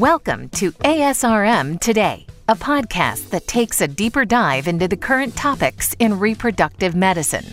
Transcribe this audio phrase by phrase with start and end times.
[0.00, 5.94] Welcome to ASRM Today, a podcast that takes a deeper dive into the current topics
[5.98, 7.46] in reproductive medicine.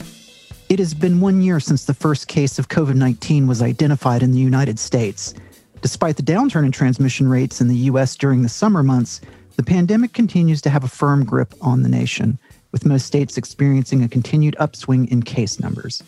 [0.67, 4.31] It has been one year since the first case of COVID 19 was identified in
[4.31, 5.33] the United States.
[5.81, 8.17] Despite the downturn in transmission rates in the U.S.
[8.17, 9.21] during the summer months,
[9.55, 12.37] the pandemic continues to have a firm grip on the nation,
[12.73, 16.03] with most states experiencing a continued upswing in case numbers.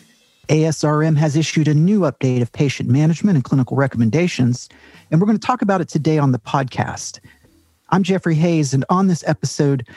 [0.48, 4.68] ASRM has issued a new update of patient management and clinical recommendations,
[5.10, 7.18] and we're going to talk about it today on the podcast.
[7.88, 9.88] I'm Jeffrey Hayes, and on this episode,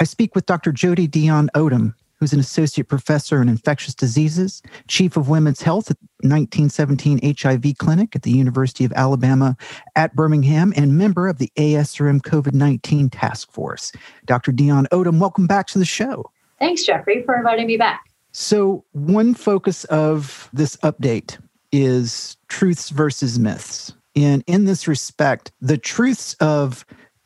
[0.00, 0.72] I speak with Dr.
[0.72, 7.20] Jodie Dionne-Odom, who's an associate professor in infectious diseases, chief of women's health at 1917
[7.38, 9.56] HIV Clinic at the University of Alabama
[9.96, 13.90] at Birmingham, and member of the ASRM COVID 19 task force.
[14.26, 14.52] Dr.
[14.52, 16.30] Dionne-Odom, welcome back to the show.
[16.58, 18.02] Thanks, Jeffrey, for inviting me back.
[18.36, 21.38] So, one focus of this update
[21.70, 23.92] is truths versus myths.
[24.16, 26.84] And in this respect, the truths of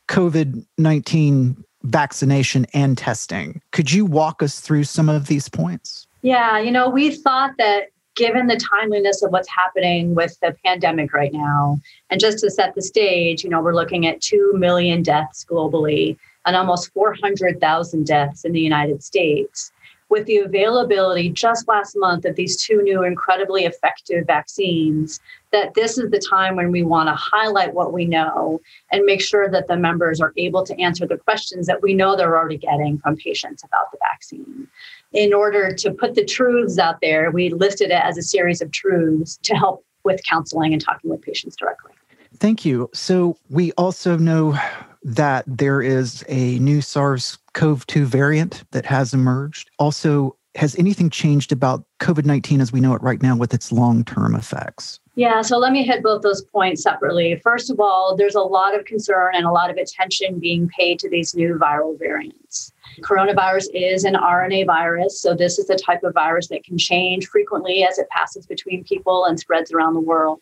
[0.08, 3.62] COVID 19 vaccination and testing.
[3.72, 6.06] Could you walk us through some of these points?
[6.20, 11.14] Yeah, you know, we thought that given the timeliness of what's happening with the pandemic
[11.14, 11.80] right now,
[12.10, 16.18] and just to set the stage, you know, we're looking at 2 million deaths globally
[16.44, 19.72] and almost 400,000 deaths in the United States
[20.08, 25.20] with the availability just last month of these two new incredibly effective vaccines,
[25.52, 29.20] that this is the time when we want to highlight what we know and make
[29.20, 32.56] sure that the members are able to answer the questions that we know they're already
[32.56, 34.66] getting from patients about the vaccine.
[35.12, 38.70] In order to put the truths out there, we listed it as a series of
[38.72, 41.92] truths to help with counseling and talking with patients directly.
[42.38, 42.90] Thank you.
[42.92, 44.58] So, we also know
[45.02, 49.68] that there is a new SARS CoV 2 variant that has emerged.
[49.80, 53.72] Also, has anything changed about COVID 19 as we know it right now with its
[53.72, 55.00] long term effects?
[55.18, 57.34] Yeah, so let me hit both those points separately.
[57.42, 61.00] First of all, there's a lot of concern and a lot of attention being paid
[61.00, 62.72] to these new viral variants.
[63.00, 67.26] Coronavirus is an RNA virus, so this is the type of virus that can change
[67.26, 70.40] frequently as it passes between people and spreads around the world.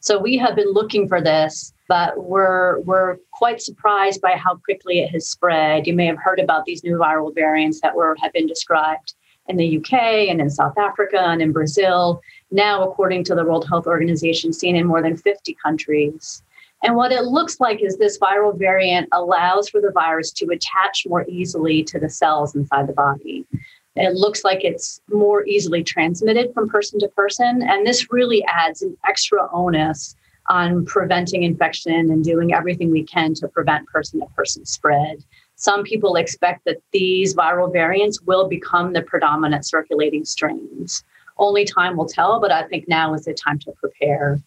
[0.00, 4.98] So we have been looking for this, but we're we're quite surprised by how quickly
[4.98, 5.86] it has spread.
[5.86, 9.14] You may have heard about these new viral variants that were have been described
[9.48, 9.92] in the UK
[10.28, 12.20] and in South Africa and in Brazil
[12.50, 16.42] now, according to the World Health Organization, seen in more than 50 countries.
[16.82, 21.06] And what it looks like is this viral variant allows for the virus to attach
[21.06, 23.44] more easily to the cells inside the body.
[23.96, 27.62] It looks like it's more easily transmitted from person to person.
[27.62, 30.14] And this really adds an extra onus
[30.48, 35.24] on preventing infection and doing everything we can to prevent person to person spread.
[35.58, 41.04] Some people expect that these viral variants will become the predominant circulating strains
[41.38, 44.40] only time will tell, but I think now is the time to prepare.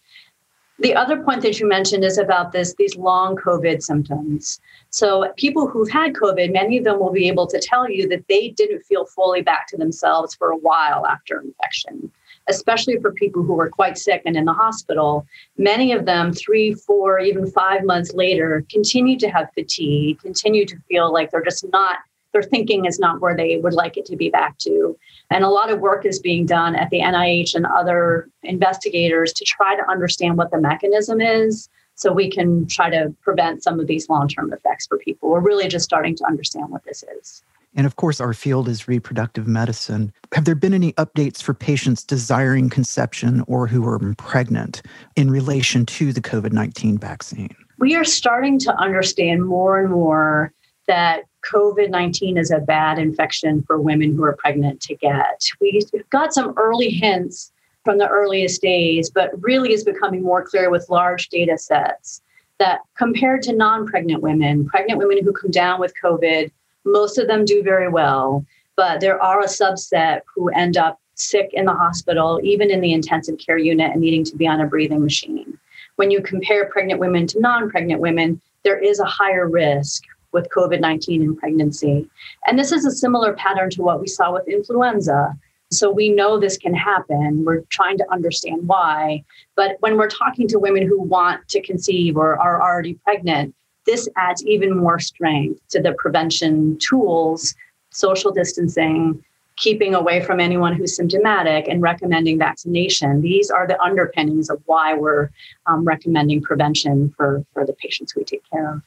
[0.78, 4.60] The other point that you mentioned is about this these long COVID symptoms.
[4.90, 8.26] So people who've had COVID, many of them will be able to tell you that
[8.28, 12.10] they didn't feel fully back to themselves for a while after infection,
[12.48, 15.26] especially for people who were quite sick and in the hospital.
[15.56, 20.76] Many of them, three, four, even five months later, continue to have fatigue, continue to
[20.88, 21.98] feel like they're just not
[22.32, 24.96] their thinking is not where they would like it to be back to.
[25.30, 29.44] And a lot of work is being done at the NIH and other investigators to
[29.44, 33.86] try to understand what the mechanism is so we can try to prevent some of
[33.86, 35.28] these long term effects for people.
[35.28, 37.42] We're really just starting to understand what this is.
[37.74, 40.12] And of course, our field is reproductive medicine.
[40.34, 44.82] Have there been any updates for patients desiring conception or who are pregnant
[45.16, 47.54] in relation to the COVID 19 vaccine?
[47.78, 50.52] We are starting to understand more and more
[50.86, 55.42] that COVID 19 is a bad infection for women who are pregnant to get.
[55.60, 57.52] We got some early hints
[57.84, 62.22] from the earliest days, but really is becoming more clear with large data sets
[62.58, 66.50] that compared to non pregnant women, pregnant women who come down with COVID,
[66.84, 68.44] most of them do very well,
[68.76, 72.92] but there are a subset who end up sick in the hospital, even in the
[72.92, 75.58] intensive care unit, and needing to be on a breathing machine.
[75.96, 80.02] When you compare pregnant women to non pregnant women, there is a higher risk
[80.32, 82.08] with COVID 19 in pregnancy.
[82.46, 85.36] And this is a similar pattern to what we saw with influenza.
[85.70, 87.44] So we know this can happen.
[87.44, 89.24] We're trying to understand why.
[89.56, 93.54] But when we're talking to women who want to conceive or are already pregnant,
[93.86, 97.54] this adds even more strength to the prevention tools,
[97.90, 99.22] social distancing,
[99.56, 103.20] keeping away from anyone who's symptomatic, and recommending vaccination.
[103.20, 105.30] These are the underpinnings of why we're
[105.66, 108.82] um, recommending prevention for, for the patients we take care of.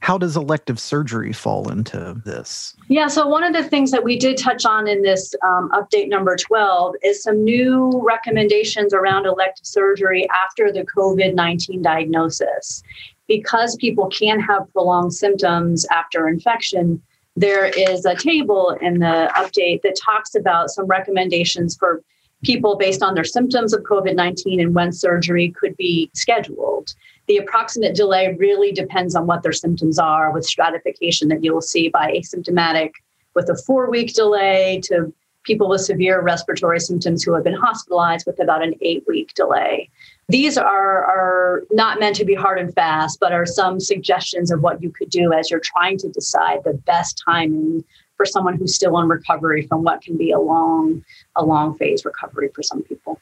[0.00, 2.76] How does elective surgery fall into this?
[2.88, 6.08] Yeah, so one of the things that we did touch on in this um, update
[6.08, 12.82] number 12 is some new recommendations around elective surgery after the COVID 19 diagnosis.
[13.28, 17.00] Because people can have prolonged symptoms after infection,
[17.36, 22.02] there is a table in the update that talks about some recommendations for
[22.42, 26.94] people based on their symptoms of COVID 19 and when surgery could be scheduled.
[27.26, 31.88] The approximate delay really depends on what their symptoms are, with stratification that you'll see
[31.88, 32.92] by asymptomatic
[33.34, 35.12] with a four week delay to
[35.48, 39.90] people with severe respiratory symptoms who have been hospitalized with about an eight week delay.
[40.28, 44.60] These are, are not meant to be hard and fast, but are some suggestions of
[44.60, 47.82] what you could do as you're trying to decide the best timing
[48.16, 51.02] for someone who's still in recovery from what can be a long,
[51.34, 53.18] a long phase recovery for some people.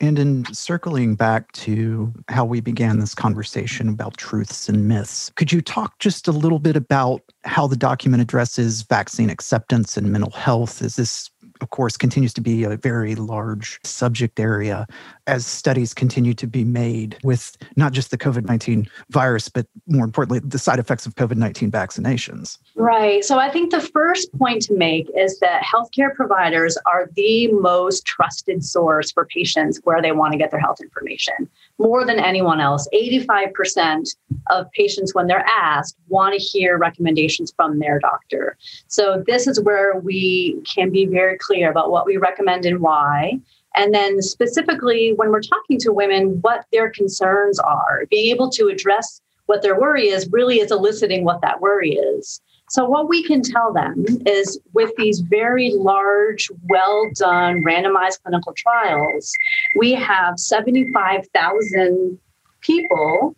[0.00, 5.50] And in circling back to how we began this conversation about truths and myths, could
[5.50, 10.30] you talk just a little bit about how the document addresses vaccine acceptance and mental
[10.30, 10.82] health?
[10.82, 14.86] Is this of course, continues to be a very large subject area
[15.26, 20.04] as studies continue to be made with not just the COVID 19 virus, but more
[20.04, 22.58] importantly, the side effects of COVID 19 vaccinations.
[22.74, 23.24] Right.
[23.24, 28.04] So I think the first point to make is that healthcare providers are the most
[28.04, 31.48] trusted source for patients where they want to get their health information.
[31.78, 34.16] More than anyone else, 85%
[34.50, 38.56] of patients, when they're asked, want to hear recommendations from their doctor.
[38.88, 43.38] So this is where we can be very clear about what we recommend and why.
[43.76, 48.68] And then, specifically, when we're talking to women, what their concerns are, being able to
[48.68, 52.40] address what their worry is really is eliciting what that worry is.
[52.70, 58.52] So, what we can tell them is with these very large, well done randomized clinical
[58.54, 59.32] trials,
[59.76, 62.18] we have 75,000
[62.60, 63.34] people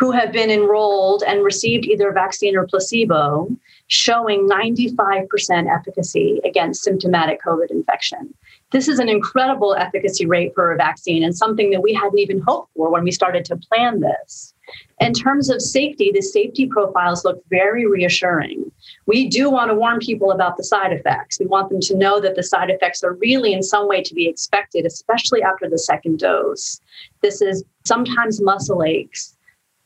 [0.00, 3.46] who have been enrolled and received either vaccine or placebo,
[3.88, 5.26] showing 95%
[5.70, 8.32] efficacy against symptomatic COVID infection.
[8.72, 12.40] This is an incredible efficacy rate for a vaccine and something that we hadn't even
[12.40, 14.54] hoped for when we started to plan this.
[15.00, 18.70] In terms of safety, the safety profiles look very reassuring.
[19.06, 21.38] We do want to warn people about the side effects.
[21.40, 24.14] We want them to know that the side effects are really in some way to
[24.14, 26.80] be expected, especially after the second dose.
[27.22, 29.36] This is sometimes muscle aches,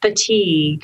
[0.00, 0.82] fatigue,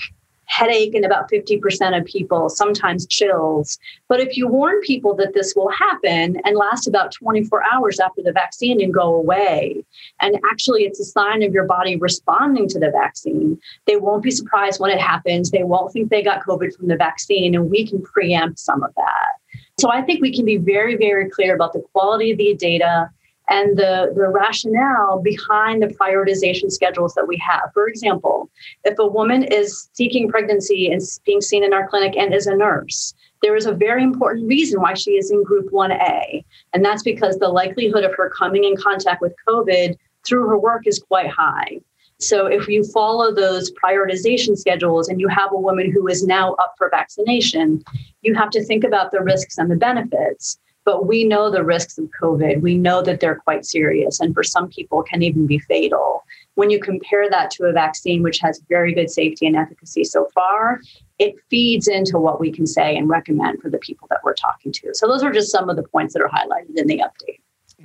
[0.50, 3.78] headache in about 50% of people, sometimes chills.
[4.08, 8.20] But if you warn people that this will happen and last about 24 hours after
[8.20, 9.84] the vaccine and go away,
[10.20, 14.32] and actually it's a sign of your body responding to the vaccine, they won't be
[14.32, 15.52] surprised when it happens.
[15.52, 18.92] They won't think they got COVID from the vaccine, and we can preempt some of
[18.96, 19.60] that.
[19.78, 23.08] So I think we can be very, very clear about the quality of the data
[23.50, 27.70] and the, the rationale behind the prioritization schedules that we have.
[27.74, 28.48] For example,
[28.84, 32.56] if a woman is seeking pregnancy and being seen in our clinic and is a
[32.56, 33.12] nurse,
[33.42, 36.44] there is a very important reason why she is in group 1A.
[36.72, 40.86] And that's because the likelihood of her coming in contact with COVID through her work
[40.86, 41.80] is quite high.
[42.18, 46.52] So if you follow those prioritization schedules and you have a woman who is now
[46.54, 47.82] up for vaccination,
[48.20, 50.58] you have to think about the risks and the benefits.
[50.90, 52.62] But we know the risks of COVID.
[52.62, 56.24] We know that they're quite serious and for some people can even be fatal.
[56.56, 60.26] When you compare that to a vaccine which has very good safety and efficacy so
[60.34, 60.80] far,
[61.20, 64.72] it feeds into what we can say and recommend for the people that we're talking
[64.72, 64.92] to.
[64.92, 67.38] So those are just some of the points that are highlighted in the update.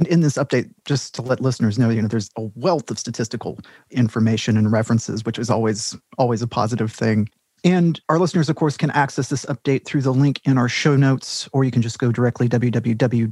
[0.09, 3.59] In this update, just to let listeners know, you know, there's a wealth of statistical
[3.91, 7.29] information and references, which is always always a positive thing.
[7.65, 10.95] And our listeners, of course, can access this update through the link in our show
[10.95, 13.25] notes, or you can just go directly www.asrm.org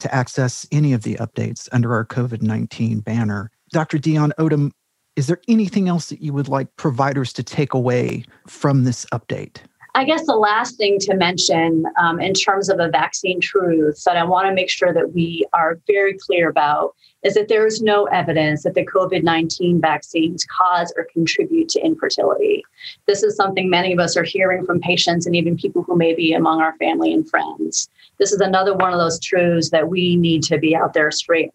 [0.00, 3.52] to access any of the updates under our COVID 19 banner.
[3.70, 3.98] Dr.
[3.98, 4.72] Dionne-Odom,
[5.14, 9.58] is there anything else that you would like providers to take away from this update?
[9.94, 14.16] I guess the last thing to mention um, in terms of a vaccine truth that
[14.16, 17.82] I want to make sure that we are very clear about is that there is
[17.82, 22.64] no evidence that the COVID 19 vaccines cause or contribute to infertility.
[23.06, 26.14] This is something many of us are hearing from patients and even people who may
[26.14, 27.88] be among our family and friends.
[28.18, 31.50] This is another one of those truths that we need to be out there straight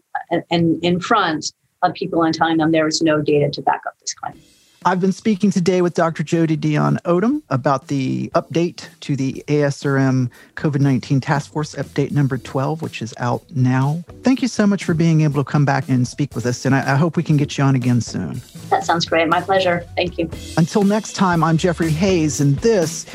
[0.50, 3.98] and in front of people and telling them there is no data to back up
[4.00, 4.39] this claim.
[4.86, 6.24] I've been speaking today with Dr.
[6.24, 12.82] Jodie Dionne-Odom about the update to the ASRM COVID 19 Task Force Update number 12,
[12.82, 14.04] which is out now.
[14.24, 16.75] Thank you so much for being able to come back and speak with us, and
[16.75, 18.42] I, I hope we can get you on again soon.
[18.70, 19.30] That sounds great.
[19.30, 19.86] My pleasure.
[19.96, 20.30] Thank you.
[20.58, 23.06] Until next time, I'm Jeffrey Hayes, and this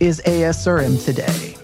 [0.00, 1.56] is ASRM Today.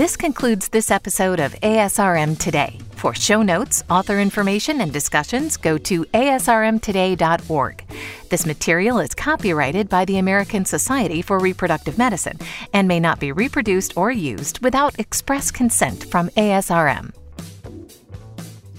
[0.00, 2.78] This concludes this episode of ASRM Today.
[2.92, 7.84] For show notes, author information, and discussions, go to asrmtoday.org.
[8.30, 12.38] This material is copyrighted by the American Society for Reproductive Medicine
[12.72, 17.14] and may not be reproduced or used without express consent from ASRM.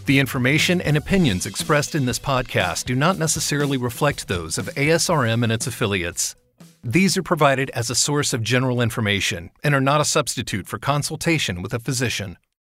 [0.07, 5.43] The information and opinions expressed in this podcast do not necessarily reflect those of ASRM
[5.43, 6.35] and its affiliates.
[6.83, 10.79] These are provided as a source of general information and are not a substitute for
[10.79, 12.39] consultation with a physician.